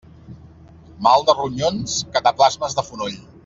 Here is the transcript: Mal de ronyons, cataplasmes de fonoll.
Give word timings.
Mal 1.09 1.27
de 1.29 1.37
ronyons, 1.41 1.99
cataplasmes 2.19 2.79
de 2.81 2.89
fonoll. 2.91 3.19